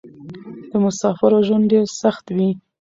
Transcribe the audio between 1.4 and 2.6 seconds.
ژوند ډېر سخت وې.